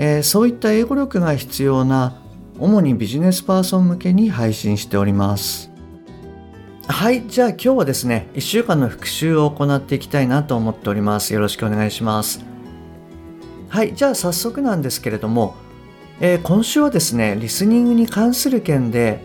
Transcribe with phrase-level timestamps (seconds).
[0.00, 2.14] えーそういった英語力が必要な
[2.58, 5.70] 主にビジネスパーソン向けに配信しております。
[6.86, 11.34] はいじゃあ今日はですね1週間の復習を行っていきたいなと思っております。
[11.34, 12.44] よろしくお願いします。
[13.68, 15.56] はいじゃあ早速なんですけれども、
[16.20, 19.20] えー今週はですねリスニングに関する件で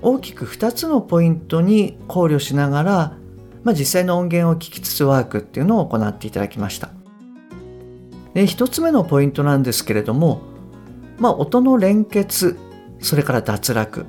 [0.00, 3.16] 大きく2つのポイントに考慮しながら、
[3.64, 6.90] まあ、実際の音源を聞きつつワークっていうのを行っていただきました。
[8.34, 10.42] で1つ目のポイントなんですけれども、
[11.18, 12.58] まあ、音の連結
[13.00, 14.06] それから脱落、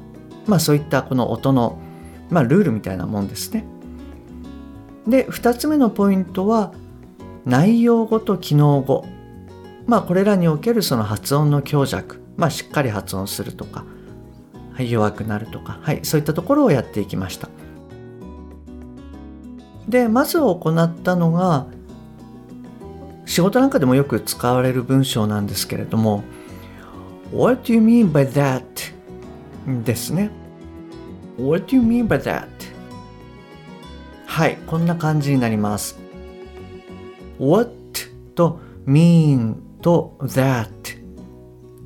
[0.47, 1.79] まあ、そういったこの音の、
[2.29, 3.65] まあ、ルールみたいなもんですね。
[5.07, 6.73] で2つ目のポイントは
[7.45, 9.05] 内容語と機能語
[9.85, 13.85] まあこれらにおけるその発音の強弱まあしっかり発音するとか、
[14.73, 17.49] はい、弱くなるとか、はい、そういったところをやっていきました。
[19.87, 21.67] でまず行ったのが
[23.25, 26.23] 仕事なんかでもよく使われる文章なんですけれども
[27.33, 28.63] What do you mean by that?
[29.83, 30.29] ですね
[31.37, 32.47] What do you mean by that?
[34.25, 35.97] はい、こんな感じになります。
[37.39, 37.71] What
[38.35, 40.67] と mean と that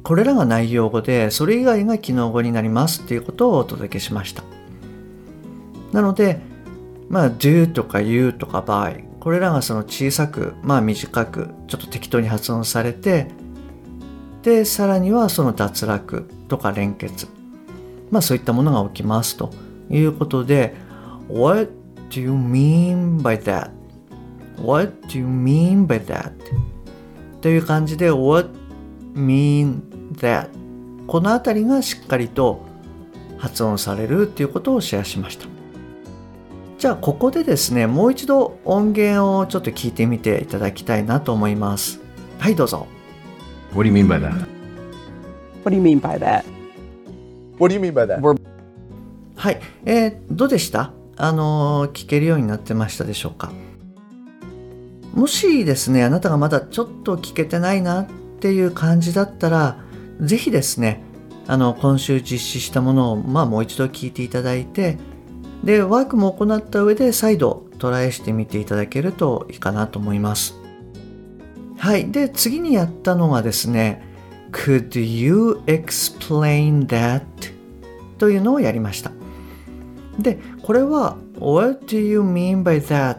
[0.03, 4.43] これらが内容語でそれ以外が機能語になりますっていうことをお届けしました。
[5.91, 6.39] なので、
[7.09, 13.27] まあ do とか you とか by これらがその小さくまあ短くちょっと適当に発音されて
[14.41, 17.27] でさらにはその脱落とか連結
[18.11, 19.51] まあそういったものが起きますと
[19.89, 20.75] いうことで
[21.29, 21.71] What
[22.09, 23.71] do you mean by that?
[24.61, 26.31] What do you mean by that?
[27.41, 28.49] という感じで What
[29.13, 29.81] mean
[30.13, 30.49] that?
[31.07, 32.65] このあたりがしっかりと
[33.37, 35.58] 発音されるっていうことをシェアしました
[36.79, 41.99] じゃあここでですねもう一度音源をちょっと聞いてみていただきたいなと思います
[42.39, 42.87] はいどうぞ
[43.73, 44.47] What do you mean by that?
[45.65, 46.45] What do you mean by that?
[47.59, 48.41] What do you mean by that?
[49.35, 50.93] はい、えーどうでした？
[51.17, 53.51] あのー聞けるようになってましたでしょうか？
[55.13, 58.07] もしですねあなたがまだちょっと聞けてないなっ
[58.39, 59.77] ていう感じだったら
[60.21, 61.03] ぜひですね
[61.45, 64.97] あの今週実施したものを、まあ、もう一度聞いていただいて
[65.63, 70.55] でワークも行った上で再度トライしてみていただけるといいかなと思います
[71.77, 74.05] はいで次にやったのがですね
[74.51, 77.23] Could you explain that?
[78.17, 79.11] というのをやりました
[80.17, 83.17] でこれは「What do you mean by that?」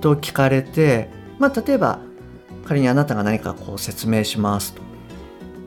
[0.00, 2.00] と聞かれて、まあ、例えば
[2.66, 4.82] 仮にあなたが何かこう説明しますと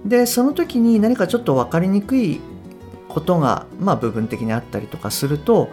[0.05, 2.39] でその時に何かちょっと分かりにくい
[3.09, 5.69] ことが、まあ、部分的にあったりとかすると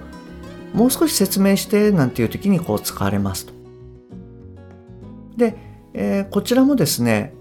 [0.75, 3.53] もう少し説明してなんていう時にこう使われますと
[5.37, 5.57] で、
[5.95, 7.35] えーこちらもですね、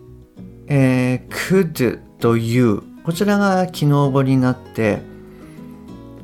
[0.68, 5.00] えー could と you こちらが機能語になって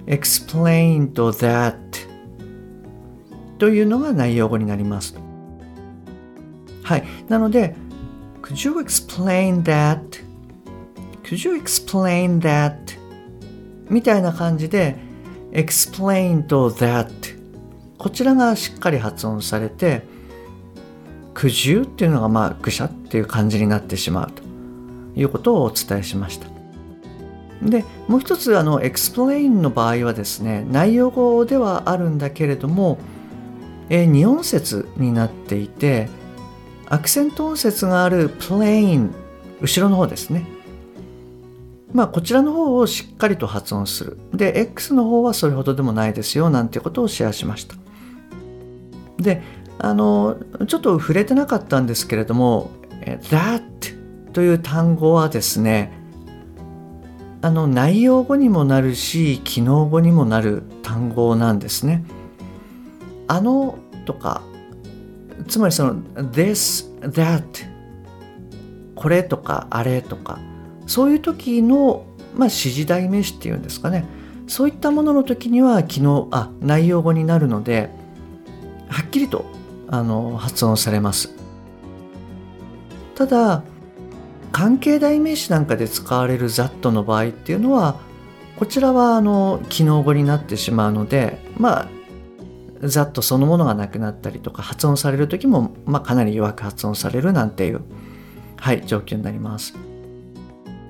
[0.06, 1.78] explain と that
[3.58, 5.16] というのが内容語になります。
[6.84, 7.06] はい。
[7.30, 7.76] なので、
[8.42, 10.02] could you explain that?
[11.24, 12.76] could you explain that?
[13.90, 14.98] みたいな感じで
[15.54, 17.08] explain と that.
[17.98, 20.04] こちらがしっかり発音されて
[21.34, 24.44] could you っていうのがまあぐしゃっていう感じになってしまうと。
[25.16, 26.48] いうことをお伝えしました。
[27.62, 32.98] でもう一つあの explain の場合はですね内容語ではあるんだけれども、
[33.90, 36.10] えー二音節になっていて
[36.88, 39.12] アクセント音節がある plain
[39.62, 40.46] 後ろの方ですね。
[41.94, 47.76] まあこちらの方をしっかりと発音するで X の方はそれほどでもないですよなんてことをシェアしました
[49.18, 49.42] で
[49.80, 50.38] あの
[50.68, 52.72] ちょっと触れてなかったんですけれども
[53.30, 53.62] that
[54.34, 55.92] という単語はですね
[57.42, 62.06] あの内容語にもなるし機能語にもなる単語なんですね。
[63.28, 64.44] あのとか
[65.50, 66.02] つまりその
[66.32, 67.44] this, that
[68.96, 70.40] これとかあれとか
[70.88, 74.06] そういう時の、まあ、指示代名詞っていうんですかね
[74.48, 77.90] そういったものの時には機能あ内容語になるので
[78.90, 79.46] はっきりと
[79.88, 81.34] あの発音されます。
[83.16, 83.64] ただ
[84.52, 88.00] 関係代名詞なんかで使われる that の場合っていうのは
[88.58, 91.88] こちらはあの機能語になってしまうのでまあ
[92.82, 97.82] that そのものがなくなったりとか発音される時も、まあ、かなり弱く発音されるなんていう
[98.58, 99.74] はい状況になります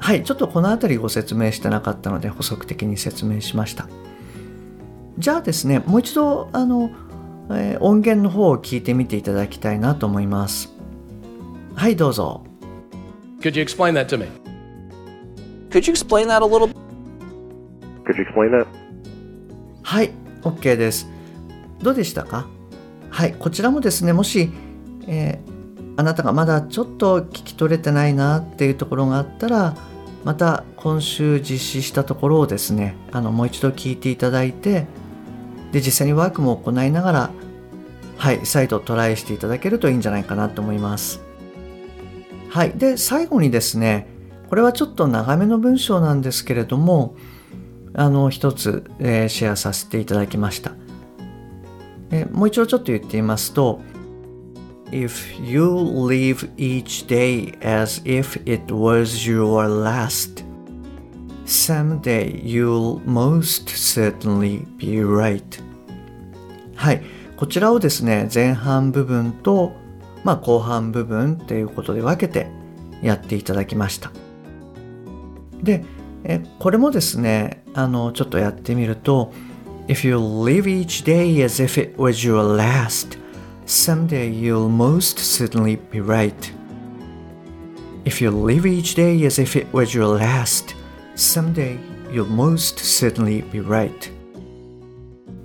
[0.03, 3.87] はいちょっとこの辺りご説明してなかったので補足的に説明しました
[5.17, 6.89] じゃあですねもう一度あの、
[7.51, 10.73] えー、音源の方を聞いてみていただきたいなと思います
[11.73, 12.43] はいどうぞ
[13.39, 14.27] Could you explain that to me?
[15.69, 16.67] Could you explain that a little?
[18.05, 18.67] Could you explain that?
[19.83, 20.11] はい
[20.41, 21.07] OK です
[21.81, 22.45] どうでしたか？
[23.09, 24.51] はいこちらもですねもし、
[25.07, 25.53] えー
[25.95, 29.75] あなたがまだちょっと聞き取れてないなっていうところがあったら
[30.23, 34.85] また今週実施したところをですねあのもう一度聞いていただいて
[35.71, 37.31] で実際にワークも行いながら
[38.17, 41.21] はい再度トライしていただけるといいんじゃないかなと思います。
[42.49, 44.07] はいで最後にですね
[44.49, 47.15] これはちょっと長めの文章なんですけれども
[47.95, 50.73] あの一つ、えー、シェアさせていただきました、
[52.11, 53.81] え、もう一度ちょっと言ってみますと
[54.93, 60.45] if you live each day as if it was your last,
[61.45, 65.41] someday you'll most certainly be right.
[66.75, 67.01] はい。
[67.35, 69.73] こちらをですね、前半部分と、
[70.23, 72.47] まあ、後半部分っていうことで分けて
[73.01, 74.11] やっていただきました。
[75.63, 75.83] で、
[76.23, 79.33] えこれもですね、あの、ちょっとやってみると、
[79.87, 83.22] If you live each day as if it was your last,
[83.65, 86.51] someday you'll most certainly be right.
[88.05, 90.75] If you live each day as if it was your last,
[91.15, 91.79] someday
[92.11, 94.11] you'll most certainly be right.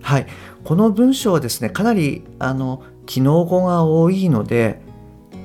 [0.02, 0.26] はい。
[0.64, 4.80] この文章はですね、かなり、あの、機能語が多いので、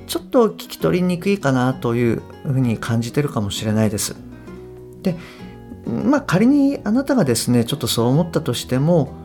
[0.08, 4.16] ちょっと聞き取りにくいかなというふうに感じてるかもしれないです。
[5.02, 5.16] で、
[5.86, 9.23] まあ仮にあなたがですね、ちょっとそう思ったとしても、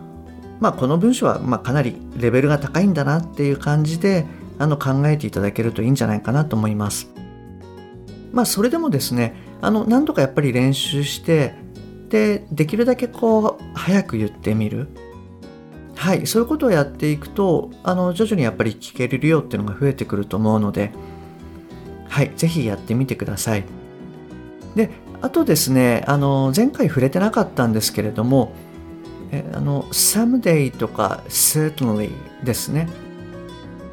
[0.60, 4.26] まあ、この文章はまかなりレベルが高いんだなっていう感じで
[4.58, 7.08] あの考えていただけるといいんじゃないかなと思います。
[8.32, 11.54] まあそれでもですねあの何度かやっぱり練習して
[12.08, 14.88] でできるだけこう早く言ってみる
[15.94, 20.92] はいそういうことをやっていくとあの徐々にやっぱり聞けるよっていうのが増えてくると思うので
[22.08, 23.64] はい是非やってみてください。
[24.74, 24.90] で
[25.20, 28.52] あとですねあの前回触れてなかったんですけれども
[29.30, 32.10] えあの someday とか certainly
[32.44, 32.88] ですね。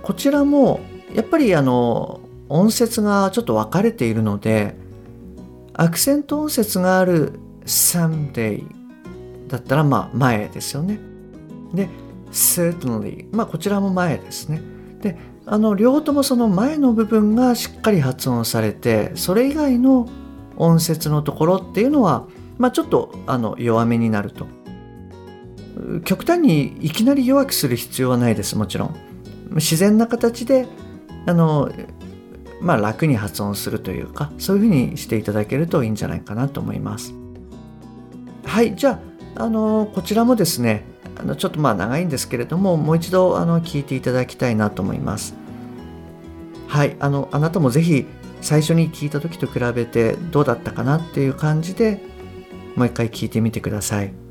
[0.02, 0.80] こちらも
[1.14, 4.76] やっぱりあの音節がちょっと分かれているので
[5.74, 8.64] アクセント音節がある someday
[9.48, 11.00] だったらまあ前ですよね。
[11.74, 11.90] で
[12.32, 14.62] certainly まあこちらも前ですね。
[15.02, 20.08] であの両方ともその前の部分がしっかり発音されてそれ以外の
[20.58, 22.28] 音節のところっていうのは、
[22.58, 24.48] まあ、ちょっとあの弱めになると。
[26.06, 28.95] 極端にいきなり弱くする必要はないですもちろん。
[29.56, 30.68] 自然な形で
[31.25, 31.72] あの
[32.62, 37.13] まあ楽に発音するというかそういうふうにしていただけるといいんじゃないかなと思います。
[38.45, 39.00] はいじゃ
[39.36, 40.86] ああのこちらもですね
[41.18, 45.36] あのちょっとまあ長いんですけれどももう一度あの聞いていただきたいなと思います。
[46.68, 48.06] はいあのあなたもぜひ
[48.42, 52.01] 最初に聞いた時と比べてどうだったかなっていう感じで
[52.75, 54.25] もう一回聞いてみてください。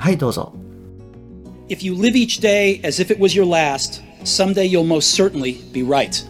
[0.00, 0.54] はいどうぞ。
[1.68, 5.86] If you live each day as if it was your last, someday you'll most certainly be
[5.86, 6.26] right.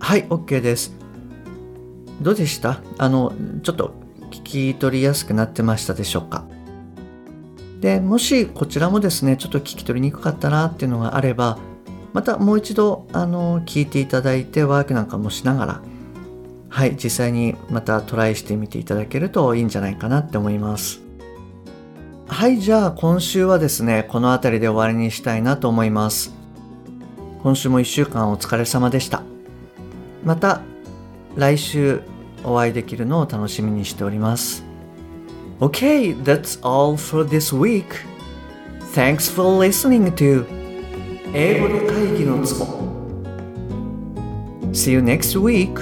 [0.00, 0.92] はい OK です。
[2.20, 2.82] どうでした？
[2.98, 3.32] あの
[3.62, 3.94] ちょっと
[4.32, 6.44] 聞き取りやすくなってましたでしょうか？
[7.80, 11.58] でもしこちらもですねちょっと聞き取りにくかったなっていうのがあれば
[12.14, 15.82] またもう一度あの聞いていただいてワークなんかもしながら
[16.68, 21.05] はい実際にまたトライしてみていただけるといいんじゃないかなって思います
[22.28, 26.34] はいじゃあ今週はですねこの辺りで終わりにしたいなと思います
[27.42, 29.22] 今週も1週間お疲れ様でした
[30.24, 30.60] また
[31.36, 32.02] 来週
[32.44, 34.64] お会いできるのを楽しみにしております
[35.58, 37.86] Okay, that's all for this week.
[38.92, 40.44] Thanks for listening to
[41.32, 42.66] 英語で会議のツボ
[44.72, 45.72] See you next week.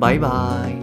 [0.00, 0.73] Bye bye.